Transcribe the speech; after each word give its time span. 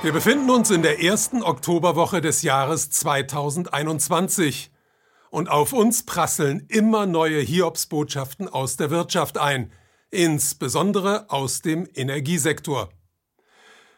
Wir 0.00 0.12
befinden 0.12 0.48
uns 0.50 0.70
in 0.70 0.82
der 0.82 1.02
ersten 1.02 1.42
Oktoberwoche 1.42 2.20
des 2.20 2.42
Jahres 2.42 2.88
2021 2.90 4.70
und 5.30 5.50
auf 5.50 5.72
uns 5.72 6.04
prasseln 6.04 6.64
immer 6.68 7.04
neue 7.04 7.40
Hiobsbotschaften 7.40 8.48
aus 8.48 8.76
der 8.76 8.90
Wirtschaft 8.90 9.38
ein, 9.38 9.72
insbesondere 10.10 11.28
aus 11.30 11.62
dem 11.62 11.88
Energiesektor. 11.92 12.90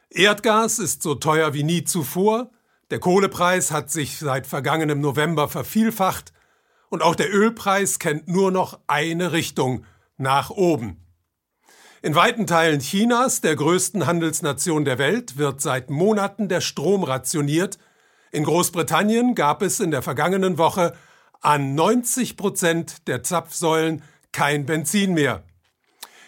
Erdgas 0.08 0.78
ist 0.78 1.02
so 1.02 1.16
teuer 1.16 1.52
wie 1.52 1.64
nie 1.64 1.84
zuvor, 1.84 2.50
der 2.90 2.98
Kohlepreis 2.98 3.70
hat 3.70 3.90
sich 3.90 4.18
seit 4.18 4.46
vergangenem 4.46 5.02
November 5.02 5.48
vervielfacht 5.48 6.32
und 6.88 7.02
auch 7.02 7.14
der 7.14 7.32
Ölpreis 7.32 7.98
kennt 7.98 8.26
nur 8.26 8.50
noch 8.50 8.80
eine 8.86 9.32
Richtung 9.32 9.84
nach 10.16 10.48
oben. 10.48 10.96
In 12.02 12.14
weiten 12.14 12.46
Teilen 12.46 12.80
Chinas, 12.80 13.42
der 13.42 13.54
größten 13.56 14.06
Handelsnation 14.06 14.86
der 14.86 14.96
Welt, 14.96 15.36
wird 15.36 15.60
seit 15.60 15.90
Monaten 15.90 16.48
der 16.48 16.62
Strom 16.62 17.04
rationiert. 17.04 17.78
In 18.32 18.44
Großbritannien 18.44 19.34
gab 19.34 19.60
es 19.60 19.80
in 19.80 19.90
der 19.90 20.00
vergangenen 20.00 20.56
Woche 20.56 20.94
an 21.42 21.74
90 21.74 22.38
Prozent 22.38 23.06
der 23.06 23.22
Zapfsäulen 23.22 24.02
kein 24.32 24.64
Benzin 24.64 25.12
mehr. 25.12 25.42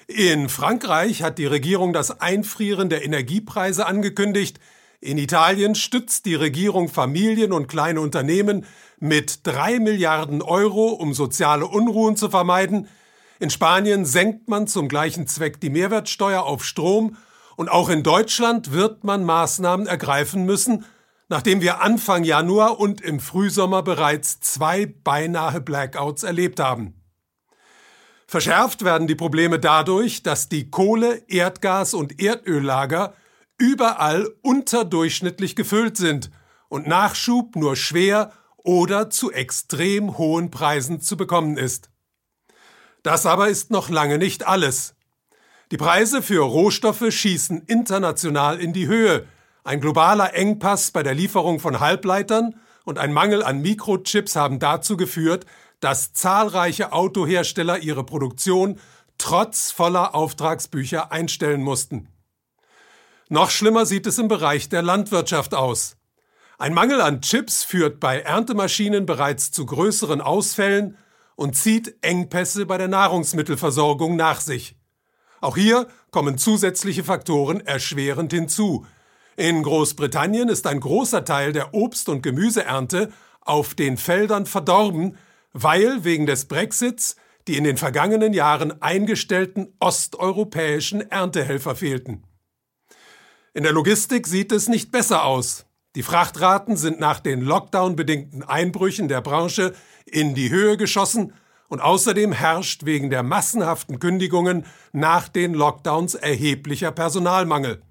In 0.09 0.51
Frankreich 0.51 1.23
hat 1.23 1.39
die 1.39 1.47
Regierung 1.47 1.95
das 1.95 2.21
Einfrieren 2.21 2.91
der 2.91 3.03
Energiepreise 3.03 3.87
angekündigt. 3.87 4.61
In 5.01 5.17
Italien 5.17 5.75
stützt 5.75 6.27
die 6.27 6.35
Regierung 6.35 6.91
Familien 6.91 7.51
und 7.51 7.69
kleine 7.69 8.03
Unternehmen 8.03 8.67
mit 8.99 9.47
drei 9.47 9.79
Milliarden 9.79 10.43
Euro, 10.43 10.89
um 10.89 11.15
soziale 11.15 11.67
Unruhen 11.67 12.19
zu 12.19 12.29
vermeiden. 12.29 12.89
In 13.43 13.51
Spanien 13.51 14.05
senkt 14.05 14.49
man 14.49 14.69
zum 14.69 14.87
gleichen 14.87 15.27
Zweck 15.27 15.61
die 15.61 15.69
Mehrwertsteuer 15.69 16.45
auf 16.45 16.65
Strom 16.65 17.17
und 17.57 17.69
auch 17.69 17.89
in 17.89 18.05
Deutschland 18.05 18.71
wird 18.71 19.03
man 19.03 19.25
Maßnahmen 19.25 19.89
ergreifen 19.89 20.45
müssen, 20.45 20.85
nachdem 21.29 21.61
wir 21.61 21.81
Anfang 21.81 22.23
Januar 22.23 22.79
und 22.79 23.01
im 23.01 23.19
Frühsommer 23.19 23.83
bereits 23.83 24.39
zwei 24.39 24.87
beinahe 24.87 25.61
Blackouts 25.61 26.23
erlebt 26.23 26.61
haben. 26.61 27.03
Verschärft 28.29 28.85
werden 28.85 29.09
die 29.09 29.17
Probleme 29.17 29.59
dadurch, 29.59 30.23
dass 30.23 30.49
die 30.49 30.71
Kohle-, 30.71 31.25
Erdgas- 31.27 31.95
und 31.95 32.23
Erdöllager 32.23 33.13
überall 33.59 34.31
unterdurchschnittlich 34.43 35.57
gefüllt 35.57 35.97
sind 35.97 36.31
und 36.69 36.87
Nachschub 36.87 37.57
nur 37.57 37.75
schwer 37.75 38.31
oder 38.59 39.11
zu 39.11 39.33
extrem 39.33 40.17
hohen 40.17 40.53
Preisen 40.53 41.01
zu 41.01 41.17
bekommen 41.17 41.57
ist. 41.57 41.92
Das 43.03 43.27
aber 43.27 43.49
ist 43.49 43.71
noch 43.71 43.89
lange 43.89 44.19
nicht 44.19 44.47
alles. 44.47 44.95
Die 45.71 45.77
Preise 45.77 46.23
für 46.23 46.45
Rohstoffe 46.45 47.11
schießen 47.11 47.63
international 47.63 48.61
in 48.61 48.73
die 48.73 48.87
Höhe. 48.87 49.27
Ein 49.65 49.81
globaler 49.81 50.35
Engpass 50.35 50.91
bei 50.91 51.03
der 51.03 51.15
Lieferung 51.15 51.61
von 51.61 51.81
Halbleitern 51.81 52.61
und 52.85 52.99
ein 52.99 53.13
Mangel 53.13 53.43
an 53.43 53.63
Mikrochips 53.63 54.37
haben 54.37 54.59
dazu 54.59 54.97
geführt, 54.97 55.47
dass 55.81 56.13
zahlreiche 56.13 56.93
Autohersteller 56.93 57.79
ihre 57.79 58.05
Produktion 58.05 58.79
trotz 59.19 59.71
voller 59.71 60.15
Auftragsbücher 60.15 61.11
einstellen 61.11 61.63
mussten. 61.63 62.09
Noch 63.29 63.51
schlimmer 63.51 63.87
sieht 63.87 64.07
es 64.07 64.19
im 64.19 64.29
Bereich 64.29 64.69
der 64.69 64.83
Landwirtschaft 64.83 65.55
aus. 65.55 65.97
Ein 66.59 66.75
Mangel 66.75 67.01
an 67.01 67.23
Chips 67.23 67.65
führt 67.65 67.99
bei 67.99 68.21
Erntemaschinen 68.21 69.07
bereits 69.07 69.51
zu 69.51 69.65
größeren 69.65 70.21
Ausfällen 70.21 70.97
und 71.37 71.57
zieht 71.57 71.97
Engpässe 72.03 72.67
bei 72.67 72.79
der 72.79 72.89
Nahrungsmittelversorgung 72.89 74.17
nach 74.17 74.41
sich. 74.41 74.77
Auch 75.41 75.57
hier 75.57 75.89
kommen 76.11 76.39
zusätzliche 76.39 77.05
Faktoren 77.05 77.61
erschwerend 77.61 78.33
hinzu. 78.33 78.87
In 79.37 79.63
Großbritannien 79.63 80.49
ist 80.49 80.67
ein 80.67 80.81
großer 80.81 81.25
Teil 81.25 81.53
der 81.53 81.75
Obst- 81.75 82.09
und 82.09 82.23
Gemüseernte 82.23 83.13
auf 83.41 83.75
den 83.75 83.97
Feldern 83.97 84.47
verdorben, 84.47 85.17
weil 85.53 86.05
wegen 86.05 86.27
des 86.27 86.45
Brexits 86.47 87.17
die 87.49 87.57
in 87.57 87.65
den 87.65 87.77
vergangenen 87.77 88.33
Jahren 88.33 88.81
eingestellten 88.83 89.75
osteuropäischen 89.81 91.11
Erntehelfer 91.11 91.75
fehlten. 91.75 92.25
In 93.55 93.65
der 93.65 93.73
Logistik 93.73 94.27
sieht 94.27 94.53
es 94.53 94.69
nicht 94.69 94.93
besser 94.93 95.25
aus. 95.25 95.67
Die 95.95 96.03
Frachtraten 96.03 96.77
sind 96.77 97.01
nach 97.01 97.21
den 97.21 97.43
Lockdown-bedingten 97.43 98.43
Einbrüchen 98.43 99.09
der 99.09 99.21
Branche 99.21 99.75
in 100.07 100.35
die 100.35 100.49
Höhe 100.49 100.79
geschossen 100.79 101.35
und 101.69 101.81
außerdem 101.81 102.33
herrscht 102.33 102.87
wegen 102.87 103.11
der 103.11 103.23
massenhaften 103.23 103.99
Kündigungen 103.99 104.65
nach 104.93 105.29
den 105.29 105.53
Lockdowns 105.53 106.15
erheblicher 106.15 106.93
Personalmangel. 106.93 107.83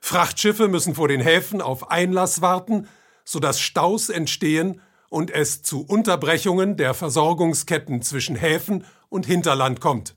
Frachtschiffe 0.00 0.68
müssen 0.68 0.94
vor 0.94 1.08
den 1.08 1.20
Häfen 1.20 1.60
auf 1.60 1.90
Einlass 1.90 2.40
warten, 2.40 2.88
sodass 3.24 3.60
Staus 3.60 4.08
entstehen 4.08 4.80
und 5.10 5.30
es 5.30 5.62
zu 5.62 5.84
Unterbrechungen 5.86 6.78
der 6.78 6.94
Versorgungsketten 6.94 8.00
zwischen 8.00 8.36
Häfen 8.36 8.84
und 9.10 9.26
Hinterland 9.26 9.80
kommt. 9.80 10.16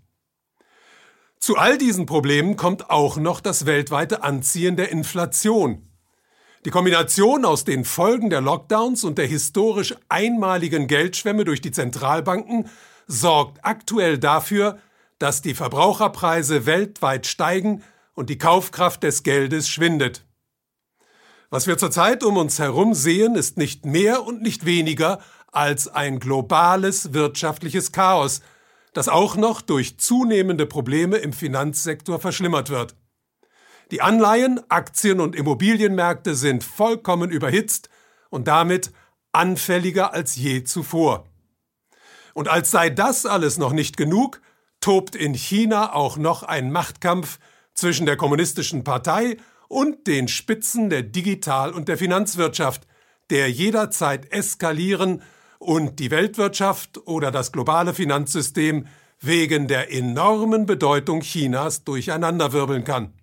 Zu 1.40 1.58
all 1.58 1.78
diesen 1.78 2.06
Problemen 2.06 2.56
kommt 2.56 2.90
auch 2.90 3.18
noch 3.18 3.42
das 3.42 3.66
weltweite 3.66 4.24
Anziehen 4.24 4.78
der 4.78 4.92
Inflation. 4.92 5.95
Die 6.66 6.72
Kombination 6.72 7.46
aus 7.46 7.64
den 7.64 7.86
Folgen 7.86 8.31
der 8.31 8.42
Lockdowns 8.42 9.03
und 9.03 9.20
der 9.20 9.28
historisch 9.28 9.94
einmaligen 10.09 10.88
Geldschwemme 10.88 11.46
durch 11.46 11.62
die 11.62 11.70
Zentralbanken 11.70 12.68
sorgt 13.06 13.64
aktuell 13.64 14.18
dafür, 14.18 14.80
dass 15.20 15.44
die 15.44 15.53
Verbraucherpreise 15.53 16.66
weltweit 16.66 17.28
steigen 17.28 17.84
und 18.16 18.31
die 18.31 18.40
Kaufkraft 18.40 19.03
des 19.03 19.22
Geldes 19.22 19.70
schwindet. 19.70 20.26
Was 21.52 21.68
wir 21.68 21.78
zurzeit 21.78 22.24
um 22.24 22.36
uns 22.36 22.58
herum 22.58 22.96
sehen, 22.96 23.36
ist 23.36 23.58
nicht 23.58 23.86
mehr 23.86 24.26
und 24.26 24.42
nicht 24.42 24.66
weniger 24.66 25.20
als 25.52 25.88
ein 25.88 26.20
globales 26.20 27.14
wirtschaftliches 27.14 27.92
Chaos, 27.92 28.42
das 28.92 29.08
auch 29.08 29.36
noch 29.36 29.62
durch 29.62 30.00
zunehmende 30.00 30.66
Probleme 30.66 31.18
im 31.18 31.32
Finanzsektor 31.32 32.20
verschlimmert 32.20 32.72
wird. 32.72 32.96
Die 33.91 34.01
Anleihen, 34.01 34.59
Aktien 34.69 35.19
und 35.19 35.35
Immobilienmärkte 35.35 36.35
sind 36.35 36.63
vollkommen 36.63 37.29
überhitzt 37.29 37.90
und 38.29 38.47
damit 38.47 38.91
anfälliger 39.31 40.13
als 40.13 40.35
je 40.35 40.63
zuvor. 40.63 41.25
Und 42.34 42.47
als 42.47 42.72
sei 42.72 42.90
das 42.90 43.25
alles 43.25 43.57
noch 43.57 43.73
nicht 43.73 43.96
genug, 43.96 44.41
tobt 44.81 45.16
in 45.16 45.34
China 45.34 45.94
auch 45.94 46.18
noch 46.18 46.44
ein 46.44 46.72
Machtkampf 46.72 47.40
zwischen 47.73 48.06
der 48.06 48.18
Kommunistischen 48.18 48.84
Partei 48.84 49.38
und 49.68 50.07
den 50.07 50.28
Spitzen 50.28 50.90
der 50.90 51.03
Digital- 51.03 51.73
und 51.73 51.88
der 51.88 51.97
Finanzwirtschaft, 51.97 52.88
der 53.29 53.50
jederzeit 53.50 54.31
eskalieren 54.31 55.22
und 55.59 56.00
die 56.00 56.12
Weltwirtschaft 56.12 57.00
oder 57.07 57.31
das 57.31 57.52
globale 57.52 57.94
Finanzsystem 57.94 58.88
wegen 59.19 59.67
der 59.67 59.91
enormen 59.91 60.66
Bedeutung 60.66 61.22
Chinas 61.22 61.84
durcheinanderwirbeln 61.84 62.84
kann. 62.84 63.13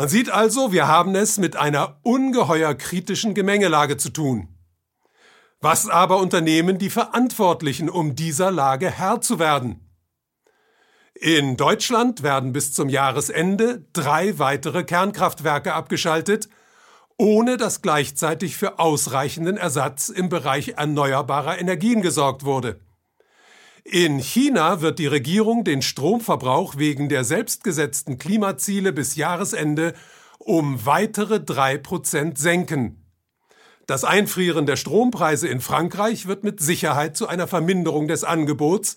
Man 0.00 0.08
sieht 0.08 0.30
also, 0.30 0.72
wir 0.72 0.88
haben 0.88 1.14
es 1.14 1.36
mit 1.36 1.56
einer 1.56 1.98
ungeheuer 2.04 2.72
kritischen 2.72 3.34
Gemengelage 3.34 3.98
zu 3.98 4.08
tun. 4.08 4.48
Was 5.60 5.90
aber 5.90 6.20
unternehmen 6.20 6.78
die 6.78 6.88
Verantwortlichen, 6.88 7.90
um 7.90 8.14
dieser 8.14 8.50
Lage 8.50 8.90
Herr 8.90 9.20
zu 9.20 9.38
werden? 9.38 9.86
In 11.12 11.58
Deutschland 11.58 12.22
werden 12.22 12.54
bis 12.54 12.72
zum 12.72 12.88
Jahresende 12.88 13.84
drei 13.92 14.38
weitere 14.38 14.84
Kernkraftwerke 14.84 15.74
abgeschaltet, 15.74 16.48
ohne 17.18 17.58
dass 17.58 17.82
gleichzeitig 17.82 18.56
für 18.56 18.78
ausreichenden 18.78 19.58
Ersatz 19.58 20.08
im 20.08 20.30
Bereich 20.30 20.78
erneuerbarer 20.78 21.58
Energien 21.58 22.00
gesorgt 22.00 22.46
wurde. 22.46 22.80
In 23.84 24.18
China 24.18 24.82
wird 24.82 24.98
die 24.98 25.06
Regierung 25.06 25.64
den 25.64 25.82
Stromverbrauch 25.82 26.76
wegen 26.76 27.08
der 27.08 27.24
selbstgesetzten 27.24 28.18
Klimaziele 28.18 28.92
bis 28.92 29.16
Jahresende 29.16 29.94
um 30.38 30.84
weitere 30.84 31.40
drei 31.40 31.78
Prozent 31.78 32.38
senken. 32.38 33.04
Das 33.86 34.04
Einfrieren 34.04 34.66
der 34.66 34.76
Strompreise 34.76 35.48
in 35.48 35.60
Frankreich 35.60 36.26
wird 36.26 36.44
mit 36.44 36.60
Sicherheit 36.60 37.16
zu 37.16 37.26
einer 37.26 37.48
Verminderung 37.48 38.06
des 38.06 38.22
Angebots 38.22 38.96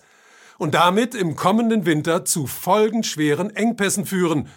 und 0.58 0.74
damit 0.74 1.14
im 1.14 1.34
kommenden 1.34 1.86
Winter 1.86 2.24
zu 2.24 2.46
folgenschweren 2.46 3.54
Engpässen 3.54 4.06
führen. 4.06 4.48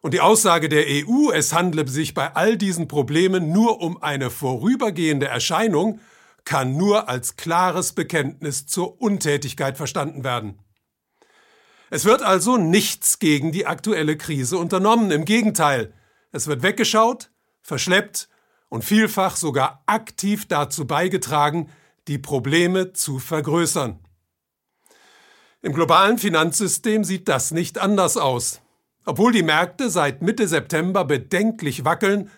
Und 0.00 0.14
die 0.14 0.20
Aussage 0.20 0.68
der 0.68 0.84
EU, 0.86 1.30
es 1.32 1.52
handle 1.52 1.86
sich 1.88 2.14
bei 2.14 2.34
all 2.34 2.56
diesen 2.56 2.88
Problemen 2.88 3.52
nur 3.52 3.80
um 3.80 4.02
eine 4.02 4.30
vorübergehende 4.30 5.26
Erscheinung, 5.26 6.00
kann 6.44 6.76
nur 6.76 7.08
als 7.08 7.36
klares 7.36 7.92
Bekenntnis 7.92 8.66
zur 8.66 9.00
Untätigkeit 9.00 9.76
verstanden 9.76 10.24
werden. 10.24 10.58
Es 11.90 12.04
wird 12.04 12.22
also 12.22 12.56
nichts 12.56 13.18
gegen 13.18 13.52
die 13.52 13.66
aktuelle 13.66 14.16
Krise 14.16 14.58
unternommen, 14.58 15.10
im 15.10 15.24
Gegenteil, 15.24 15.94
es 16.32 16.46
wird 16.46 16.62
weggeschaut, 16.62 17.30
verschleppt 17.62 18.28
und 18.68 18.84
vielfach 18.84 19.36
sogar 19.36 19.82
aktiv 19.86 20.46
dazu 20.48 20.86
beigetragen, 20.86 21.70
die 22.08 22.18
Probleme 22.18 22.92
zu 22.92 23.18
vergrößern. 23.18 24.00
Im 25.62 25.72
globalen 25.72 26.18
Finanzsystem 26.18 27.04
sieht 27.04 27.28
das 27.28 27.52
nicht 27.52 27.78
anders 27.78 28.16
aus. 28.16 28.60
Obwohl 29.06 29.32
die 29.32 29.42
Märkte 29.42 29.90
seit 29.90 30.22
Mitte 30.22 30.48
September 30.48 31.04
bedenklich 31.04 31.84
wackeln, 31.84 32.30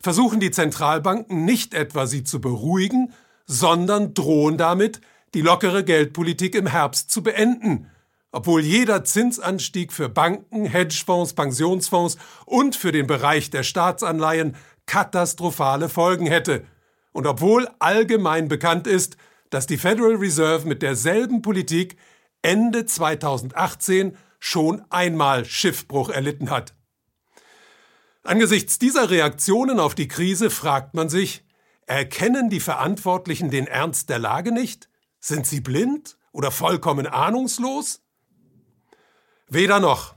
versuchen 0.00 0.40
die 0.40 0.50
Zentralbanken 0.50 1.44
nicht 1.44 1.74
etwa 1.74 2.06
sie 2.06 2.24
zu 2.24 2.40
beruhigen, 2.40 3.12
sondern 3.46 4.14
drohen 4.14 4.56
damit, 4.56 5.00
die 5.34 5.40
lockere 5.40 5.84
Geldpolitik 5.84 6.54
im 6.54 6.66
Herbst 6.66 7.10
zu 7.10 7.22
beenden, 7.22 7.90
obwohl 8.30 8.62
jeder 8.62 9.04
Zinsanstieg 9.04 9.92
für 9.92 10.08
Banken, 10.08 10.64
Hedgefonds, 10.64 11.34
Pensionsfonds 11.34 12.16
und 12.46 12.76
für 12.76 12.92
den 12.92 13.06
Bereich 13.06 13.50
der 13.50 13.62
Staatsanleihen 13.62 14.56
katastrophale 14.86 15.88
Folgen 15.88 16.26
hätte, 16.26 16.64
und 17.12 17.26
obwohl 17.26 17.68
allgemein 17.78 18.48
bekannt 18.48 18.86
ist, 18.86 19.18
dass 19.50 19.66
die 19.66 19.76
Federal 19.76 20.16
Reserve 20.16 20.66
mit 20.66 20.80
derselben 20.80 21.42
Politik 21.42 21.96
Ende 22.40 22.86
2018 22.86 24.16
schon 24.38 24.82
einmal 24.90 25.44
Schiffbruch 25.44 26.08
erlitten 26.08 26.50
hat. 26.50 26.74
Angesichts 28.24 28.78
dieser 28.78 29.10
Reaktionen 29.10 29.78
auf 29.78 29.94
die 29.94 30.08
Krise 30.08 30.48
fragt 30.48 30.94
man 30.94 31.08
sich, 31.08 31.44
erkennen 31.92 32.48
die 32.48 32.60
Verantwortlichen 32.60 33.50
den 33.50 33.66
Ernst 33.66 34.08
der 34.08 34.18
Lage 34.18 34.50
nicht? 34.50 34.88
Sind 35.20 35.46
sie 35.46 35.60
blind 35.60 36.16
oder 36.32 36.50
vollkommen 36.50 37.06
ahnungslos? 37.06 38.02
Weder 39.48 39.78
noch. 39.78 40.14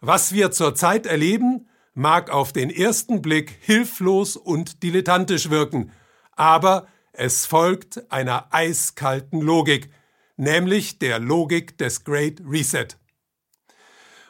Was 0.00 0.32
wir 0.32 0.50
zurzeit 0.50 1.06
erleben, 1.06 1.68
mag 1.94 2.30
auf 2.30 2.52
den 2.52 2.70
ersten 2.70 3.22
Blick 3.22 3.56
hilflos 3.60 4.36
und 4.36 4.82
dilettantisch 4.82 5.48
wirken, 5.48 5.92
aber 6.32 6.88
es 7.12 7.46
folgt 7.46 8.10
einer 8.10 8.52
eiskalten 8.52 9.40
Logik, 9.40 9.90
nämlich 10.36 10.98
der 10.98 11.18
Logik 11.18 11.78
des 11.78 12.04
Great 12.04 12.42
Reset. 12.44 12.88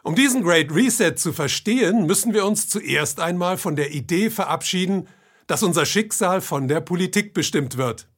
Um 0.04 0.14
diesen 0.14 0.44
Great 0.44 0.70
Reset 0.72 1.14
zu 1.16 1.32
verstehen, 1.32 2.06
müssen 2.06 2.32
wir 2.32 2.46
uns 2.46 2.68
zuerst 2.68 3.18
einmal 3.18 3.56
von 3.56 3.74
der 3.74 3.92
Idee 3.92 4.30
verabschieden, 4.30 5.08
dass 5.46 5.62
unser 5.62 5.86
Schicksal 5.86 6.40
von 6.40 6.68
der 6.68 6.80
Politik 6.80 7.34
bestimmt 7.34 7.76
wird. 7.76 8.08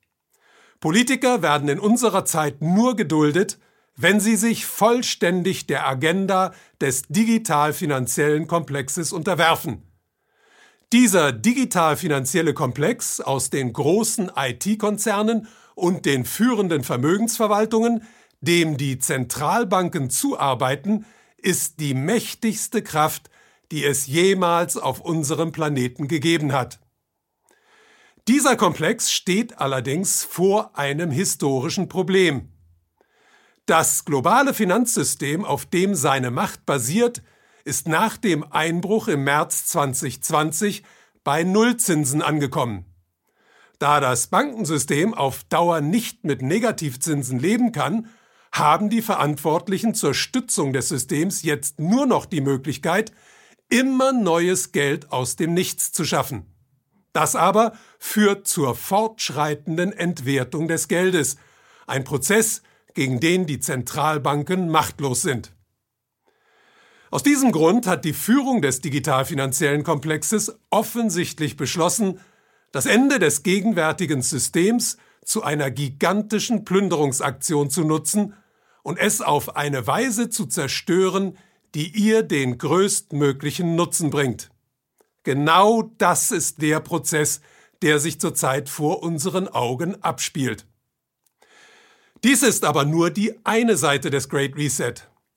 Politiker 0.80 1.42
werden 1.42 1.68
in 1.68 1.80
unserer 1.80 2.24
Zeit 2.24 2.62
nur 2.62 2.96
geduldet, 2.96 3.58
wenn 3.96 4.20
sie 4.20 4.36
sich 4.36 4.64
vollständig 4.64 5.66
der 5.66 5.88
Agenda 5.88 6.52
des 6.80 7.02
digital-finanziellen 7.08 8.46
Komplexes 8.46 9.12
unterwerfen. 9.12 9.82
Dieser 10.92 11.32
digital-finanzielle 11.32 12.54
Komplex 12.54 13.20
aus 13.20 13.50
den 13.50 13.72
großen 13.72 14.30
IT-Konzernen 14.34 15.48
und 15.74 16.06
den 16.06 16.24
führenden 16.24 16.84
Vermögensverwaltungen, 16.84 18.04
dem 18.40 18.76
die 18.76 18.98
Zentralbanken 18.98 20.10
zuarbeiten, 20.10 21.04
ist 21.36 21.80
die 21.80 21.94
mächtigste 21.94 22.82
Kraft, 22.82 23.30
die 23.70 23.84
es 23.84 24.06
jemals 24.06 24.76
auf 24.76 25.00
unserem 25.00 25.52
Planeten 25.52 26.08
gegeben 26.08 26.52
hat. 26.52 26.78
Dieser 28.28 28.56
Komplex 28.56 29.10
steht 29.10 29.58
allerdings 29.58 30.22
vor 30.22 30.76
einem 30.76 31.10
historischen 31.10 31.88
Problem. 31.88 32.52
Das 33.64 34.04
globale 34.04 34.52
Finanzsystem, 34.52 35.46
auf 35.46 35.64
dem 35.64 35.94
seine 35.94 36.30
Macht 36.30 36.66
basiert, 36.66 37.22
ist 37.64 37.88
nach 37.88 38.18
dem 38.18 38.44
Einbruch 38.52 39.08
im 39.08 39.24
März 39.24 39.64
2020 39.68 40.82
bei 41.24 41.42
Nullzinsen 41.42 42.20
angekommen. 42.20 42.84
Da 43.78 43.98
das 43.98 44.26
Bankensystem 44.26 45.14
auf 45.14 45.44
Dauer 45.44 45.80
nicht 45.80 46.24
mit 46.24 46.42
Negativzinsen 46.42 47.38
leben 47.38 47.72
kann, 47.72 48.08
haben 48.52 48.90
die 48.90 49.00
Verantwortlichen 49.00 49.94
zur 49.94 50.12
Stützung 50.12 50.74
des 50.74 50.88
Systems 50.88 51.44
jetzt 51.44 51.80
nur 51.80 52.04
noch 52.04 52.26
die 52.26 52.42
Möglichkeit, 52.42 53.10
immer 53.70 54.12
neues 54.12 54.72
Geld 54.72 55.12
aus 55.12 55.36
dem 55.36 55.54
Nichts 55.54 55.92
zu 55.92 56.04
schaffen. 56.04 56.57
Das 57.18 57.34
aber 57.34 57.72
führt 57.98 58.46
zur 58.46 58.76
fortschreitenden 58.76 59.92
Entwertung 59.92 60.68
des 60.68 60.86
Geldes, 60.86 61.34
ein 61.88 62.04
Prozess, 62.04 62.62
gegen 62.94 63.18
den 63.18 63.44
die 63.44 63.58
Zentralbanken 63.58 64.68
machtlos 64.68 65.22
sind. 65.22 65.52
Aus 67.10 67.24
diesem 67.24 67.50
Grund 67.50 67.88
hat 67.88 68.04
die 68.04 68.12
Führung 68.12 68.62
des 68.62 68.82
digitalfinanziellen 68.82 69.82
Komplexes 69.82 70.60
offensichtlich 70.70 71.56
beschlossen, 71.56 72.20
das 72.70 72.86
Ende 72.86 73.18
des 73.18 73.42
gegenwärtigen 73.42 74.22
Systems 74.22 74.96
zu 75.24 75.42
einer 75.42 75.72
gigantischen 75.72 76.64
Plünderungsaktion 76.64 77.68
zu 77.68 77.82
nutzen 77.82 78.34
und 78.84 78.96
es 78.96 79.22
auf 79.22 79.56
eine 79.56 79.88
Weise 79.88 80.30
zu 80.30 80.46
zerstören, 80.46 81.36
die 81.74 81.88
ihr 81.88 82.22
den 82.22 82.58
größtmöglichen 82.58 83.74
Nutzen 83.74 84.10
bringt. 84.10 84.50
Genau 85.28 85.82
das 85.98 86.30
ist 86.30 86.62
der 86.62 86.80
Prozess, 86.80 87.42
der 87.82 87.98
sich 87.98 88.18
zurzeit 88.18 88.70
vor 88.70 89.02
unseren 89.02 89.46
Augen 89.46 90.02
abspielt. 90.02 90.64
Dies 92.24 92.42
ist 92.42 92.64
aber 92.64 92.86
nur 92.86 93.10
die 93.10 93.38
eine 93.44 93.76
Seite 93.76 94.08
des 94.08 94.30
Great 94.30 94.56
Reset. 94.56 94.94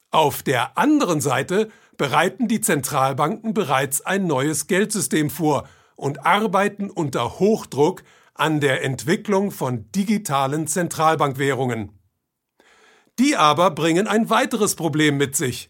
Auf 0.09 0.43
der 0.43 0.77
anderen 0.77 1.19
Seite 1.19 1.67
bereiten 1.97 2.47
die 2.47 2.61
Zentralbanken 2.61 3.53
bereits 3.53 3.99
ein 3.99 4.27
neues 4.27 4.67
Geldsystem 4.67 5.29
vor 5.29 5.67
und 5.97 6.25
arbeiten 6.25 6.89
unter 6.89 7.39
Hochdruck 7.39 8.03
an 8.33 8.61
der 8.61 8.85
Entwicklung 8.85 9.51
von 9.51 9.91
digitalen 9.91 10.67
Zentralbankwährungen. 10.67 11.99
Die 13.19 13.35
aber 13.35 13.71
bringen 13.71 14.07
ein 14.07 14.29
weiteres 14.29 14.77
Problem 14.77 15.17
mit 15.17 15.35
sich. 15.35 15.69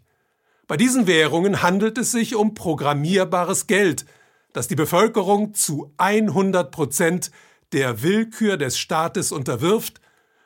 Bei 0.72 0.78
diesen 0.78 1.06
Währungen 1.06 1.64
handelt 1.64 1.98
es 1.98 2.14
sich 2.14 2.34
um 2.34 2.54
programmierbares 2.54 3.68
Geld, 3.68 4.06
das 4.54 4.70
die 4.70 4.76
Bevölkerung 4.76 5.54
zu 5.54 5.94
100 5.98 6.72
Prozent 6.72 7.30
der 7.74 8.04
Willkür 8.04 8.56
des 8.56 8.78
Staates 8.78 9.34
unterwirft 9.34 10.00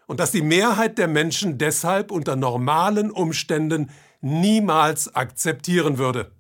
und 0.07 0.19
dass 0.19 0.31
die 0.31 0.42
Mehrheit 0.42 0.98
der 0.98 1.07
Menschen 1.07 1.60
deshalb 1.60 2.10
unter 2.10 2.36
normalen 2.36 3.12
Umständen 3.12 3.92
niemals 4.19 5.13
akzeptieren 5.13 6.00
würde. 6.00 6.31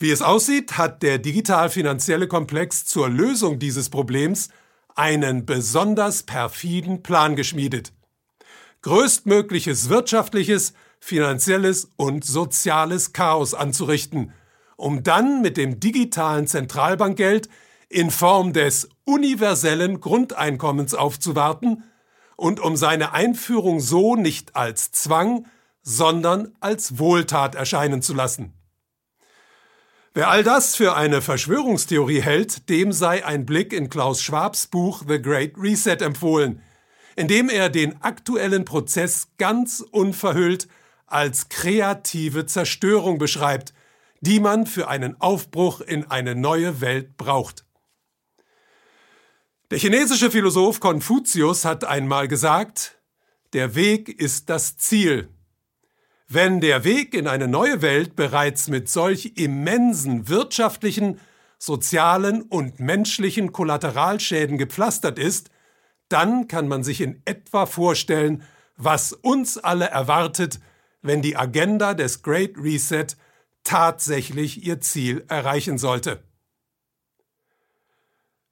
Wie 0.00 0.10
es 0.10 0.20
aussieht, 0.20 0.76
hat 0.76 1.04
der 1.04 1.18
digital-finanzielle 1.18 2.26
Komplex 2.26 2.86
zur 2.86 3.08
Lösung 3.08 3.60
dieses 3.60 3.88
Problems 3.88 4.48
einen 4.96 5.46
besonders 5.46 6.24
perfiden 6.24 7.04
Plan 7.04 7.36
geschmiedet. 7.36 7.92
Größtmögliches 8.82 9.90
wirtschaftliches, 9.90 10.72
finanzielles 11.06 11.92
und 11.94 12.24
soziales 12.24 13.12
Chaos 13.12 13.54
anzurichten, 13.54 14.32
um 14.76 15.04
dann 15.04 15.40
mit 15.40 15.56
dem 15.56 15.78
digitalen 15.78 16.48
Zentralbankgeld 16.48 17.48
in 17.88 18.10
Form 18.10 18.52
des 18.52 18.88
universellen 19.04 20.00
Grundeinkommens 20.00 20.94
aufzuwarten 20.94 21.84
und 22.34 22.58
um 22.58 22.76
seine 22.76 23.12
Einführung 23.12 23.78
so 23.78 24.16
nicht 24.16 24.56
als 24.56 24.90
Zwang, 24.90 25.46
sondern 25.80 26.56
als 26.58 26.98
Wohltat 26.98 27.54
erscheinen 27.54 28.02
zu 28.02 28.12
lassen. 28.12 28.52
Wer 30.12 30.28
all 30.28 30.42
das 30.42 30.74
für 30.74 30.96
eine 30.96 31.22
Verschwörungstheorie 31.22 32.20
hält, 32.20 32.68
dem 32.68 32.90
sei 32.90 33.24
ein 33.24 33.46
Blick 33.46 33.72
in 33.72 33.90
Klaus 33.90 34.22
Schwabs 34.22 34.66
Buch 34.66 35.04
The 35.06 35.22
Great 35.22 35.52
Reset 35.56 35.98
empfohlen, 36.00 36.62
in 37.14 37.28
dem 37.28 37.48
er 37.48 37.68
den 37.68 38.02
aktuellen 38.02 38.64
Prozess 38.64 39.28
ganz 39.38 39.84
unverhüllt 39.92 40.66
als 41.06 41.48
kreative 41.48 42.46
Zerstörung 42.46 43.18
beschreibt, 43.18 43.72
die 44.20 44.40
man 44.40 44.66
für 44.66 44.88
einen 44.88 45.20
Aufbruch 45.20 45.80
in 45.80 46.10
eine 46.10 46.34
neue 46.34 46.80
Welt 46.80 47.16
braucht. 47.16 47.64
Der 49.70 49.78
chinesische 49.78 50.30
Philosoph 50.30 50.80
Konfuzius 50.80 51.64
hat 51.64 51.84
einmal 51.84 52.28
gesagt, 52.28 52.98
der 53.52 53.74
Weg 53.74 54.08
ist 54.08 54.48
das 54.48 54.76
Ziel. 54.76 55.28
Wenn 56.28 56.60
der 56.60 56.84
Weg 56.84 57.14
in 57.14 57.28
eine 57.28 57.46
neue 57.46 57.82
Welt 57.82 58.16
bereits 58.16 58.68
mit 58.68 58.88
solch 58.88 59.32
immensen 59.36 60.28
wirtschaftlichen, 60.28 61.20
sozialen 61.58 62.42
und 62.42 62.80
menschlichen 62.80 63.52
Kollateralschäden 63.52 64.58
gepflastert 64.58 65.18
ist, 65.18 65.50
dann 66.08 66.48
kann 66.48 66.68
man 66.68 66.84
sich 66.84 67.00
in 67.00 67.22
etwa 67.24 67.66
vorstellen, 67.66 68.42
was 68.76 69.12
uns 69.12 69.58
alle 69.58 69.86
erwartet, 69.86 70.60
wenn 71.06 71.22
die 71.22 71.36
Agenda 71.36 71.94
des 71.94 72.22
Great 72.22 72.56
Reset 72.58 73.06
tatsächlich 73.64 74.64
ihr 74.64 74.80
Ziel 74.80 75.24
erreichen 75.28 75.78
sollte. 75.78 76.22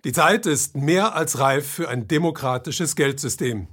Die 0.05 0.13
Zeit 0.13 0.45
ist 0.45 0.77
mehr 0.77 1.15
als 1.15 1.39
reif 1.39 1.67
für 1.67 1.89
ein 1.89 2.09
demokratisches 2.09 2.95
Geldsystem. 2.95 3.69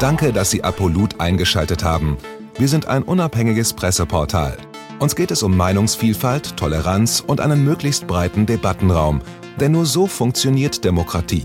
Danke, 0.00 0.32
dass 0.32 0.50
Sie 0.50 0.64
Apolut 0.64 1.20
eingeschaltet 1.20 1.84
haben. 1.84 2.18
Wir 2.58 2.68
sind 2.68 2.86
ein 2.86 3.04
unabhängiges 3.04 3.72
Presseportal. 3.74 4.58
Uns 4.98 5.14
geht 5.14 5.30
es 5.30 5.42
um 5.42 5.56
Meinungsvielfalt, 5.56 6.56
Toleranz 6.56 7.22
und 7.24 7.40
einen 7.40 7.64
möglichst 7.64 8.06
breiten 8.06 8.44
Debattenraum, 8.44 9.22
denn 9.60 9.72
nur 9.72 9.86
so 9.86 10.06
funktioniert 10.06 10.84
Demokratie. 10.84 11.44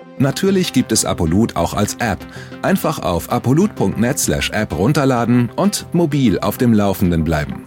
Natürlich 0.21 0.71
gibt 0.71 0.91
es 0.91 1.03
Apolut 1.03 1.55
auch 1.55 1.73
als 1.73 1.95
App. 1.95 2.19
Einfach 2.61 2.99
auf 2.99 3.31
apolut.net/app 3.31 4.77
runterladen 4.77 5.49
und 5.55 5.87
mobil 5.93 6.39
auf 6.39 6.59
dem 6.59 6.73
Laufenden 6.73 7.23
bleiben. 7.23 7.63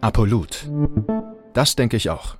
Apolut. 0.00 0.70
Das 1.52 1.74
denke 1.74 1.96
ich 1.96 2.08
auch. 2.08 2.39